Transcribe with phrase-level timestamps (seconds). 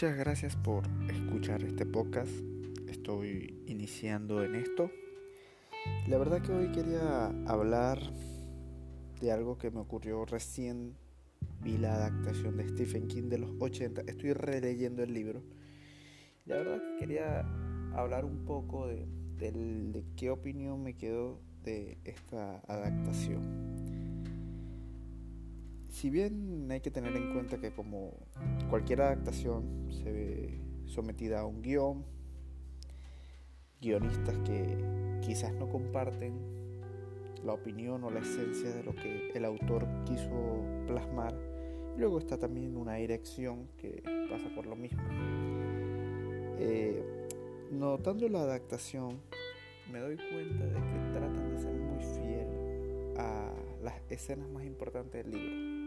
[0.00, 2.30] Muchas gracias por escuchar este podcast.
[2.86, 4.92] Estoy iniciando en esto.
[6.06, 7.98] La verdad que hoy quería hablar
[9.20, 10.94] de algo que me ocurrió recién.
[11.62, 14.02] Vi la adaptación de Stephen King de los 80.
[14.02, 15.42] Estoy releyendo el libro.
[16.46, 17.40] La verdad que quería
[17.92, 19.04] hablar un poco de,
[19.36, 23.77] de qué opinión me quedó de esta adaptación
[25.88, 28.12] si bien hay que tener en cuenta que como
[28.70, 32.04] cualquier adaptación se ve sometida a un guion,
[33.80, 34.76] guionistas que
[35.22, 36.58] quizás no comparten
[37.44, 41.34] la opinión o la esencia de lo que el autor quiso plasmar,
[41.96, 45.02] luego está también una dirección que pasa por lo mismo.
[46.58, 47.02] Eh,
[47.70, 49.20] notando la adaptación,
[49.92, 52.48] me doy cuenta de que tratan de ser muy fiel
[53.16, 53.52] a
[54.08, 55.78] escenas más importantes del libro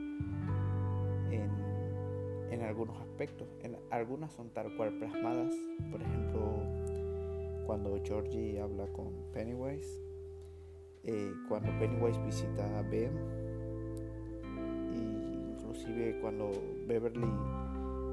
[2.52, 3.48] en, algunos aspectos.
[3.90, 5.54] Algunas son tal cual plasmadas.
[5.90, 6.42] Por ejemplo,
[7.66, 10.00] cuando Georgie habla con Pennywise,
[11.04, 13.12] eh, cuando Pennywise visita a Ben,
[14.94, 16.52] e inclusive cuando
[16.88, 17.28] Beverly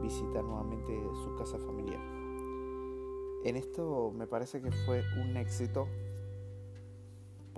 [0.03, 0.93] visita nuevamente
[1.25, 2.01] su casa familiar.
[3.45, 5.87] En esto me parece que fue un éxito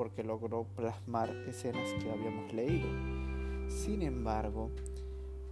[0.01, 2.89] porque logró plasmar escenas que habíamos leído.
[3.69, 4.71] Sin embargo,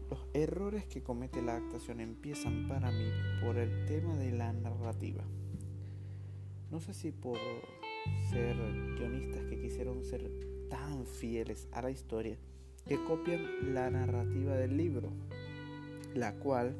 [0.08, 3.10] los errores que comete la actuación empiezan para mí
[3.44, 5.22] por el tema de la narrativa.
[6.70, 7.36] No sé si por
[8.30, 8.56] ser
[8.96, 10.30] guionistas que quisieron ser
[10.70, 12.38] tan fieles a la historia
[12.86, 15.10] que copian la narrativa del libro,
[16.14, 16.74] la cual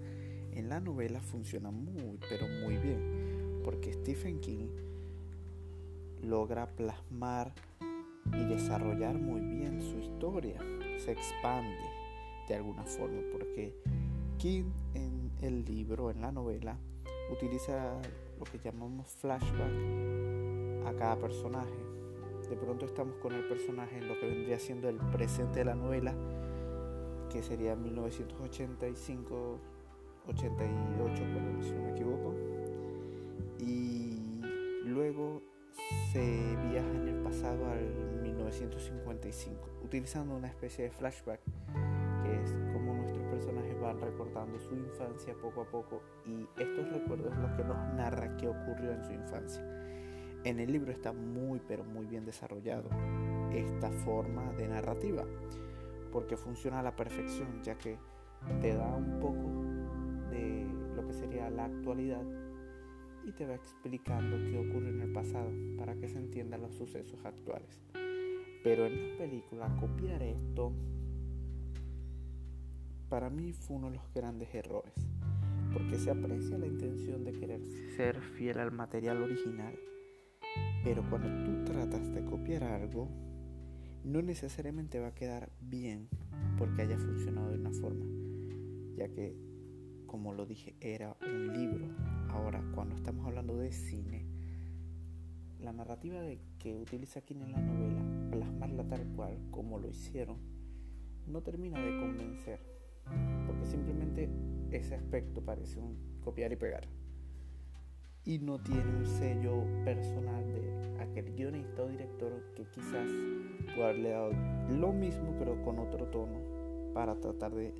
[0.55, 4.69] en la novela funciona muy pero muy bien, porque Stephen King
[6.23, 7.53] logra plasmar
[8.33, 10.59] y desarrollar muy bien su historia,
[10.99, 11.79] se expande
[12.49, 13.75] de alguna forma, porque
[14.39, 16.79] King en el libro, en la novela,
[17.31, 18.01] utiliza
[18.39, 19.73] lo que llamamos flashback
[20.87, 21.75] a cada personaje.
[22.49, 25.75] De pronto estamos con el personaje en lo que vendría siendo el presente de la
[25.75, 26.15] novela,
[27.31, 29.59] que sería 1985,
[30.29, 31.15] 88,
[31.61, 32.35] si no me equivoco.
[33.61, 34.41] Y
[34.85, 35.43] luego
[36.13, 41.41] se viaja en el pasado al 1955, utilizando una especie de flashback
[42.25, 47.51] es como nuestros personajes van recordando su infancia poco a poco y estos recuerdos los
[47.53, 49.63] que nos narra qué ocurrió en su infancia.
[50.45, 52.89] En el libro está muy pero muy bien desarrollado
[53.53, 55.25] esta forma de narrativa
[56.11, 57.99] porque funciona a la perfección ya que
[58.63, 62.23] te da un poco de lo que sería la actualidad
[63.29, 67.23] y te va explicando qué ocurre en el pasado para que se entiendan los sucesos
[67.27, 67.79] actuales.
[68.65, 70.73] Pero en la película copiar esto
[73.11, 74.95] para mí fue uno de los grandes errores,
[75.73, 77.61] porque se aprecia la intención de querer
[77.97, 79.79] ser fiel al material original,
[80.83, 83.09] pero cuando tú tratas de copiar algo,
[84.05, 86.09] no necesariamente va a quedar bien
[86.57, 88.07] porque haya funcionado de una forma,
[88.97, 89.37] ya que,
[90.07, 92.18] como lo dije, era un libro.
[92.29, 94.27] Ahora, cuando estamos hablando de cine,
[95.61, 100.39] la narrativa de que utiliza aquí en la novela, plasmarla tal cual como lo hicieron,
[101.27, 102.79] no termina de convencer
[103.47, 104.29] porque simplemente
[104.71, 106.87] ese aspecto parece un copiar y pegar.
[108.25, 113.11] Y no tiene un sello personal de aquel guionista o director que quizás
[113.75, 114.33] pueda haberle dado
[114.79, 116.39] lo mismo pero con otro tono
[116.93, 117.73] para tratar de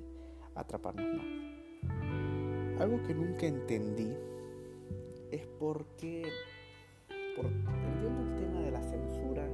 [0.55, 2.81] atraparnos más.
[2.81, 4.11] Algo que nunca entendí
[5.31, 6.23] es por qué,
[7.35, 9.47] por, entiendo el tema de la censura,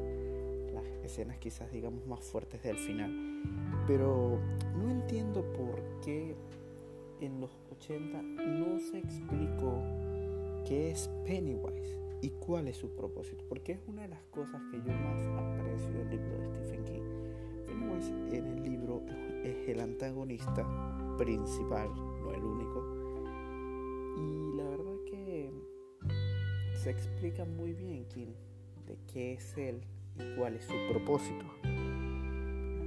[0.74, 3.12] las escenas quizás digamos más fuertes del final,
[3.88, 4.40] pero
[4.78, 6.36] no entiendo por qué
[7.22, 9.82] en los 80 no se explicó
[10.66, 14.78] qué es Pennywise y cuál es su propósito, porque es una de las cosas que
[14.78, 17.02] yo más aprecio del libro de Stephen King.
[17.66, 19.04] Pennywise en el libro
[19.44, 20.66] es el antagonista
[21.18, 22.84] principal, no el único,
[24.18, 24.75] y la
[26.86, 28.36] se explica muy bien quién,
[28.86, 29.82] de qué es él
[30.20, 31.44] y cuál es su propósito.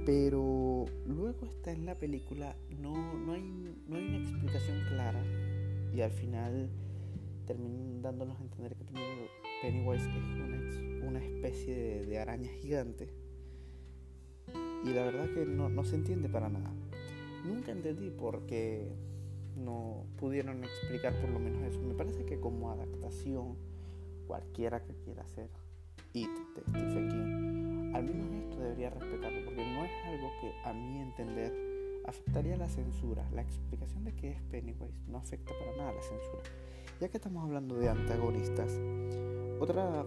[0.05, 5.21] Pero luego está en la película, no, no, hay, no hay una explicación clara
[5.93, 6.69] y al final
[7.45, 8.85] terminan dándonos a entender que
[9.61, 13.09] Pennywise es una, especie de, araña gigante
[14.85, 16.71] y la verdad que no, no se entiende para nada.
[17.45, 18.93] Nunca entendí por qué
[19.57, 21.81] no pudieron explicar por lo menos eso.
[21.81, 23.57] Me parece que como adaptación,
[24.29, 25.49] cualquiera que quiera hacer
[26.13, 30.71] It de Stephen King, al menos esto debería respetarlo, porque no es algo que a
[30.71, 31.51] mi entender
[32.05, 33.27] afectaría la censura.
[33.33, 36.43] La explicación de qué es Pennywise no afecta para nada la censura.
[37.01, 38.79] Ya que estamos hablando de antagonistas,
[39.59, 40.05] otra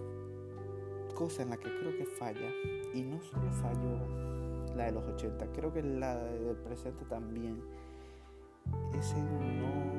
[1.16, 2.48] cosa en la que creo que falla,
[2.94, 7.60] y no solo falló la de los 80, creo que la del presente también,
[8.96, 9.91] es en no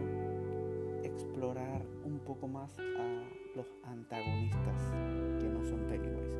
[1.24, 3.24] explorar un poco más a
[3.56, 4.92] los antagonistas
[5.40, 6.38] que no son Pennywise.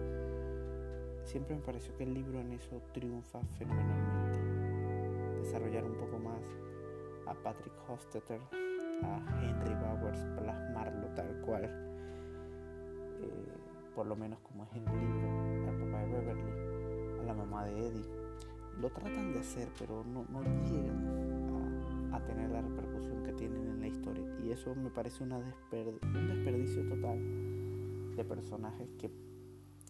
[1.24, 4.40] Siempre me pareció que el libro en eso triunfa fenomenalmente.
[5.42, 6.44] Desarrollar un poco más
[7.28, 8.40] a Patrick Hofstetter,
[9.04, 13.54] a Henry Bowers, plasmarlo tal cual, eh,
[13.96, 17.88] por lo menos como es el libro, al papá de Beverly, a la mamá de
[17.88, 18.06] Eddie.
[18.80, 21.23] Lo tratan de hacer, pero no, no llegan
[22.14, 24.24] a, tener la repercusión que tienen en la historia.
[24.46, 25.30] Y eso me parece un
[26.28, 27.20] desperdicio total
[28.16, 29.12] de personajes que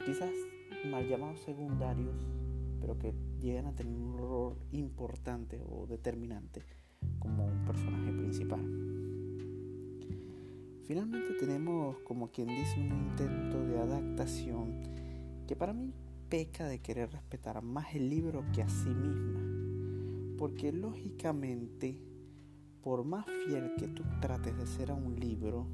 [0.06, 0.31] quizás
[0.90, 2.16] mal llamados secundarios,
[2.81, 6.62] pero que llegan a tener un rol importante o determinante
[7.20, 8.62] como un personaje principal.
[10.86, 14.84] Finalmente tenemos, como quien dice, un intento de adaptación
[15.48, 15.94] que para mí
[16.30, 19.40] peca de querer respetar más el libro que a sí misma.
[20.38, 21.98] Porque lógicamente,
[22.83, 25.68] por más fiel que tú trates de ser a un libro,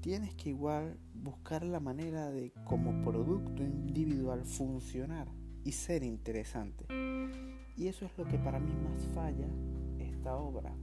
[0.00, 5.28] tienes que igual buscar la manera de como producto individual funcionar
[5.64, 6.86] y ser interesante.
[7.76, 9.48] Y eso es lo que para mí más falla
[9.98, 10.74] esta obra.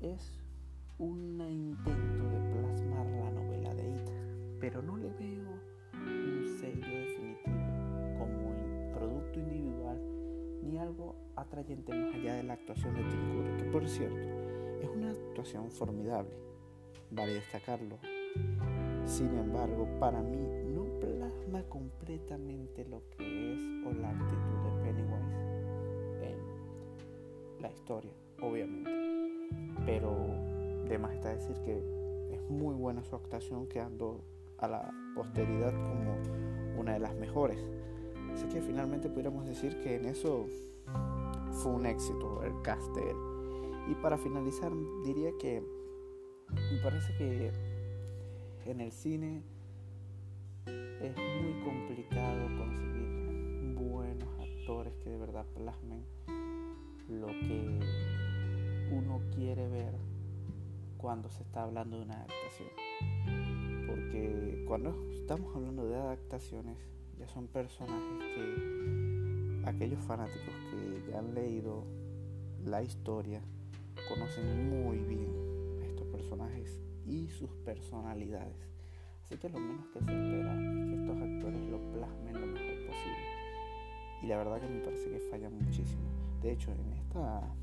[0.00, 0.42] Es
[0.98, 2.41] un intento de
[11.52, 14.16] atrayente más allá de la actuación de Tim que por cierto
[14.80, 16.42] es una actuación formidable
[17.14, 17.98] vale destacarlo.
[19.04, 20.38] Sin embargo, para mí
[20.74, 25.36] no plasma completamente lo que es o la actitud de Pennywise
[26.22, 28.90] en la historia, obviamente.
[29.84, 30.16] Pero
[30.88, 31.78] de más está decir que
[32.32, 34.24] es muy buena su actuación, quedando
[34.58, 37.58] a la posteridad como una de las mejores.
[38.32, 40.46] Así que finalmente pudiéramos decir que en eso
[41.52, 42.96] fue un éxito el cast
[43.88, 44.72] Y para finalizar,
[45.04, 45.62] diría que
[46.50, 47.52] me parece que
[48.66, 49.42] en el cine
[50.66, 56.04] es muy complicado conseguir buenos actores que de verdad plasmen
[57.08, 57.80] lo que
[58.92, 59.94] uno quiere ver
[60.96, 62.68] cuando se está hablando de una adaptación.
[63.86, 66.78] Porque cuando estamos hablando de adaptaciones,
[67.18, 69.11] ya son personajes que
[69.64, 71.84] aquellos fanáticos que ya han leído
[72.64, 73.40] la historia
[74.08, 75.52] conocen muy bien
[76.32, 78.68] personajes y sus personalidades.
[79.24, 82.86] Así que lo menos que se espera es que estos actores lo plasmen lo mejor
[82.86, 83.26] posible.
[84.22, 86.02] Y la verdad que me parece que fallan muchísimo.
[86.40, 87.54] De hecho, en esta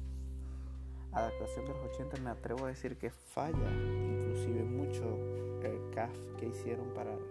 [1.12, 5.18] adaptación de los 80 me atrevo a decir que falla inclusive mucho
[5.64, 7.28] el cast que hicieron para los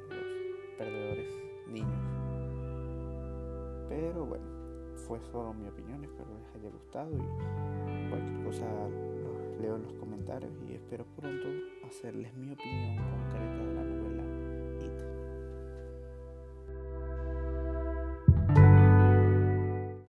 [0.76, 1.29] perdedores
[1.69, 2.18] niños.
[3.88, 4.44] Pero bueno,
[5.06, 8.67] fue solo mi opinión, espero les haya gustado y cualquier cosa
[9.61, 11.49] leo en los comentarios y espero pronto
[11.87, 13.88] hacerles mi opinión concreta de la